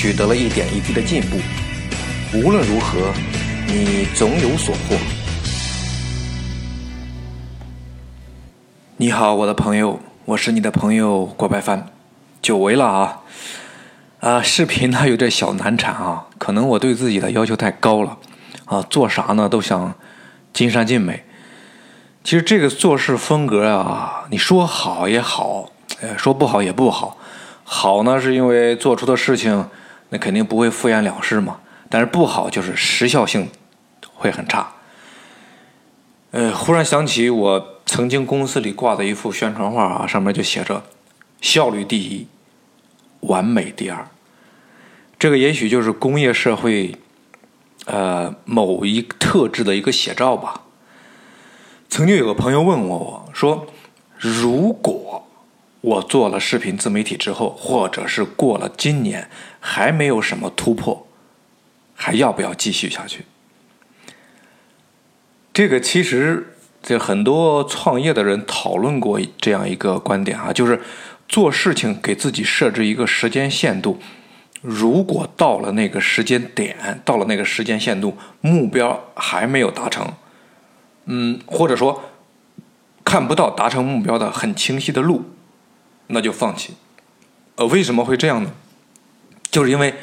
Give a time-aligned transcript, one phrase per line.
[0.00, 1.36] 取得了一点一滴的进步，
[2.32, 3.12] 无论如何，
[3.66, 4.96] 你总有所获。
[8.96, 11.84] 你好，我的朋友，我是你的朋友郭白帆，
[12.40, 13.20] 久违了啊！
[14.20, 18.16] 啊，视频呢有点小难产啊，可能我对自己的要求太高了
[18.64, 19.92] 啊，做啥呢都想
[20.54, 21.24] 尽善尽美。
[22.24, 25.68] 其实这个做事风格啊，你说好也好，
[26.16, 27.18] 说不好也不好。
[27.64, 29.68] 好呢，是因为做出的事情。
[30.10, 33.48] 那肯定不会敷衍了事嘛，但是不好就是时效性
[34.14, 34.74] 会很差。
[36.32, 40.84] 呃，忽然想起我曾经公司里挂的一幅宣传画啊，上面就写着
[41.40, 42.26] “效率第一，
[43.20, 44.08] 完美第二”。
[45.18, 46.96] 这个也许就是工业社会
[47.86, 50.62] 呃某一特质的一个写照吧。
[51.88, 53.66] 曾经有个朋友问过，我说
[54.18, 55.26] ：“如果……”
[55.80, 61.06] 我做了视频自媒体之后，或者是过了今年还没有什么突破，
[61.94, 63.24] 还要不要继续下去？
[65.52, 70.80] 这个其实这很多创业的人讨论过这样一个观点啊，就是
[71.28, 73.98] 做事情给自己设置一个时间限度，
[74.60, 80.12] 如果到了那个时间点，到了那个时间限度，目标还没有达成，
[81.06, 82.02] 嗯，或者说
[83.02, 85.24] 看不到达成目标的很清晰的路。
[86.12, 86.74] 那就放弃，
[87.54, 88.52] 呃，为什么会这样呢？
[89.50, 89.94] 就是因为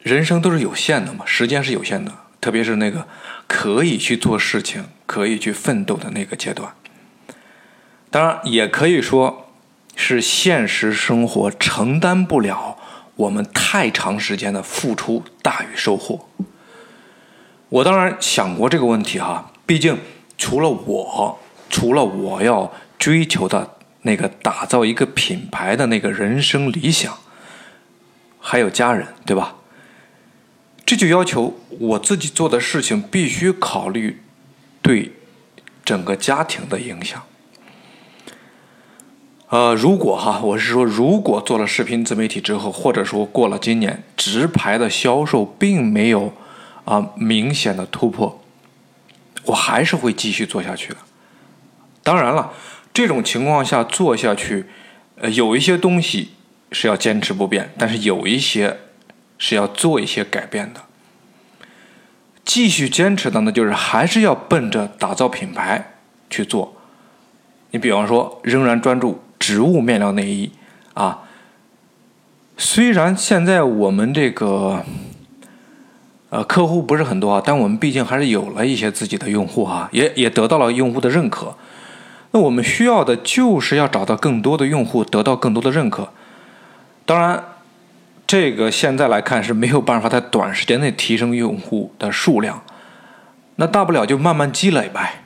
[0.00, 3.06] 人生都是有限的嘛，时间是有限的，特别是那个
[3.46, 6.74] 可以去做事情、可以去奋斗的那个阶段。
[8.10, 9.50] 当然，也可以说
[9.94, 12.76] 是现实生活承担不了
[13.14, 16.28] 我们太长时间的付出大于收获。
[17.68, 19.98] 我当然想过这个问题哈，毕竟
[20.36, 21.38] 除了我，
[21.70, 23.75] 除了我要追求的。
[24.06, 27.18] 那个打造一个品牌的那个人生理想，
[28.38, 29.56] 还有家人，对吧？
[30.86, 34.22] 这就要求我自己做的事情必须考虑
[34.80, 35.12] 对
[35.84, 37.20] 整个家庭的影响。
[39.48, 46.32] 呃，如果哈，我是说，如果做了视频自媒体之后，或者说过了今年，直排的销售并没有
[46.84, 48.40] 啊明显的突破，
[49.46, 50.98] 我还是会继续做下去的。
[52.04, 52.52] 当然了。
[52.96, 54.64] 这种情况下做下去，
[55.16, 56.30] 呃，有一些东西
[56.72, 58.78] 是要坚持不变，但是有一些
[59.36, 60.80] 是要做一些改变的。
[62.42, 65.92] 继续坚持的呢，就是还是要奔着打造品牌
[66.30, 66.74] 去做。
[67.72, 70.50] 你比方说，仍然专注植物面料内衣
[70.94, 71.24] 啊。
[72.56, 74.82] 虽然现在我们这个
[76.30, 81.54] 呃客户不是很多啊，但我们毕竟还是有了一些自己的用户啊，也也得到了用户的认可。
[82.36, 86.10] 那我们需要的就是要找到更多的用户，得到更多的认可。
[87.06, 87.42] 当然，
[88.26, 92.62] 这个现在来看是没有办法在短时间内提升用户的数量。
[93.54, 95.22] 那大不了就慢慢积累呗。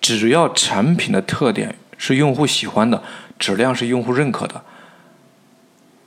[0.00, 3.02] 只要产品的特点是用户喜欢的，
[3.38, 4.62] 质量是用户认可的，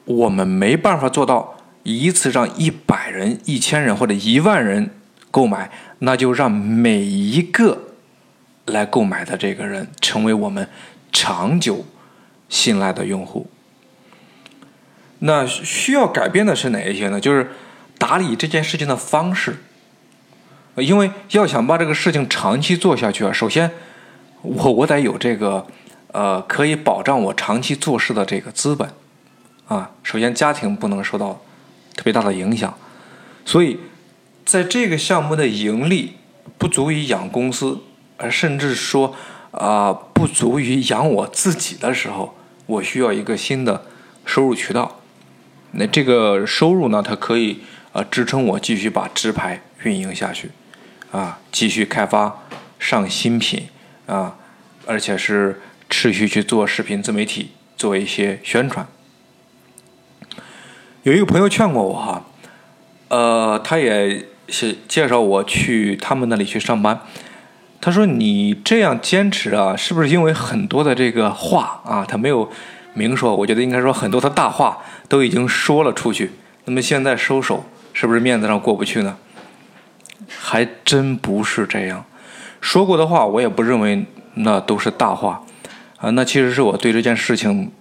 [0.06, 4.90] 我们没办法做到一次让一百人、一千人或者一万人
[5.30, 7.89] 购买，那就让每一个。
[8.70, 10.68] 来购买的这个人，成为我们
[11.12, 11.86] 长久
[12.48, 13.48] 信赖的用户。
[15.20, 17.20] 那需要改变的是哪一些呢？
[17.20, 17.52] 就是
[17.98, 19.58] 打理这件事情的方式。
[20.76, 23.70] 因为要想把这个事情长期做下去啊，首先
[24.42, 25.68] 我我得有这个
[26.14, 28.90] 呃可以保障我长期做事的这个资本
[29.68, 29.92] 啊。
[30.04, 31.42] 首先家庭不能受到
[31.96, 32.74] 特别大的影响，
[33.44, 33.78] 所以
[34.46, 36.14] 在这个项目的盈利
[36.58, 37.80] 不足以养公司。
[38.20, 39.16] 而甚至说，
[39.52, 42.36] 啊，不足以养我自己的时候，
[42.66, 43.86] 我需要一个新的
[44.26, 45.00] 收入渠道。
[45.72, 47.62] 那这个收入呢，它可以
[47.94, 50.52] 啊支撑我继续把直牌运营下去，
[51.12, 52.44] 啊，继续开发
[52.78, 53.68] 上新品
[54.06, 54.36] 啊，
[54.86, 58.86] 而且是持续去做视频自媒体，做一些宣传。
[61.04, 62.26] 有一个朋友劝过我哈，
[63.08, 67.00] 呃，他也是介绍我去他们那里去上班。
[67.82, 72.06] 他说：“你这样坚持啊，是不是因为很多的这个话啊？
[72.06, 72.50] 他没有
[72.94, 74.78] 明说，我觉得应该说很多的大话
[75.08, 76.32] 都已经说了出去。
[76.66, 79.16] 那么现在收手，是不是面子上过不去呢？
[80.38, 82.06] 还真不是这样。
[82.62, 85.42] 说过的话，我也不认为那都是大话
[85.98, 86.10] 啊。
[86.12, 87.72] 那其实是我对这件事情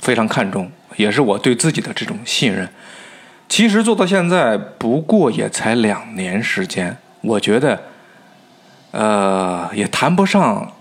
[0.00, 2.68] 非常看重，也是我对自己的这种信任。
[3.48, 7.80] 其实做到现在，不过也才两年时间，我觉得，
[8.96, 10.72] 呃，也谈不上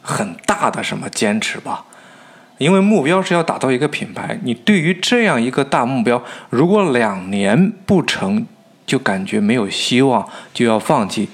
[0.00, 1.84] 很大的什么坚持吧。
[2.58, 8.46] 因为目标是要打造一个品牌，你对于这样一个大目标，如果两年不成
[8.86, 11.28] 就感觉没有希望，就要放弃，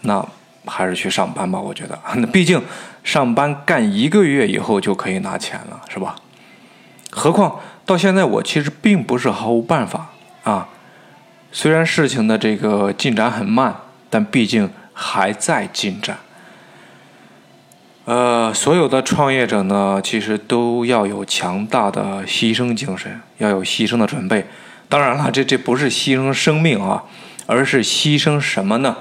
[0.00, 0.26] 那
[0.64, 1.60] 还是去上班吧。
[1.60, 2.62] 我觉得，那毕竟
[3.04, 6.16] 上班干一个月以后就可以拿钱了，是吧？
[7.10, 7.60] 何况。
[7.84, 10.08] 到现在，我其实并不是毫无办法
[10.44, 10.68] 啊。
[11.52, 13.74] 虽然事情的这个进展很慢，
[14.08, 16.18] 但毕竟还在进展。
[18.04, 24.46] 呃，所有的创业者呢，其实都要有强大的牺牲精神，要有牺牲的准备。
[24.88, 27.04] 当然了，这这不是牺牲生命啊，
[27.46, 28.96] 而是牺牲什么呢？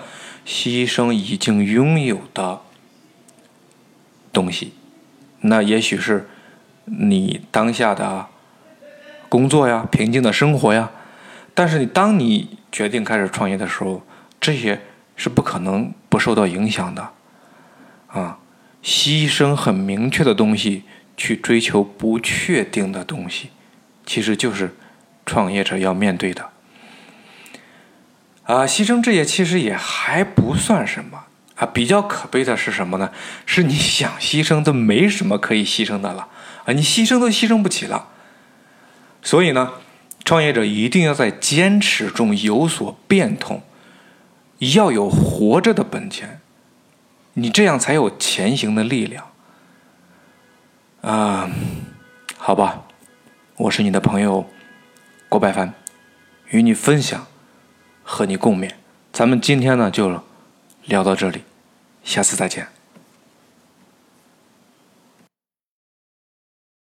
[0.45, 2.61] 牺牲已经拥有的
[4.31, 4.73] 东西。
[5.41, 6.29] 那也许是
[6.85, 8.27] 你当下的。
[9.29, 10.89] 工作呀，平静的生活呀，
[11.53, 14.01] 但是你当你决定开始创业的时候，
[14.39, 14.79] 这些
[15.17, 17.09] 是不可能不受到影响的，
[18.07, 18.37] 啊，
[18.81, 20.83] 牺牲很明确的东西
[21.17, 23.49] 去追求不确定的东西，
[24.05, 24.77] 其实就是
[25.25, 26.51] 创业者要面对的。
[28.43, 31.25] 啊，牺牲这些其实也还不算什么
[31.55, 33.11] 啊，比较可悲的是什么呢？
[33.45, 36.29] 是你想牺牲都没什么可以牺牲的了
[36.65, 38.07] 啊，你牺牲都牺牲不起了。
[39.21, 39.73] 所以呢，
[40.23, 43.61] 创业者一定要在坚持中有所变通，
[44.59, 46.39] 要有活着的本钱，
[47.33, 49.31] 你这样才有前行的力量。
[51.01, 51.49] 啊，
[52.37, 52.83] 好吧，
[53.55, 54.45] 我是你的朋友
[55.29, 55.73] 郭百凡，
[56.49, 57.27] 与你分享，
[58.03, 58.71] 和你共勉。
[59.13, 60.23] 咱们今天呢就
[60.85, 61.43] 聊到这里，
[62.03, 62.67] 下次再见。